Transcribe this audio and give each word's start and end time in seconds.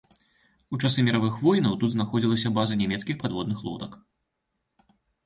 У 0.77 0.77
часы 0.83 1.03
міравых 1.09 1.35
войнаў 1.47 1.75
тут 1.83 1.93
знаходзілася 1.95 2.53
база 2.57 2.79
нямецкіх 2.81 3.15
падводных 3.23 3.63
лодак. 3.67 3.95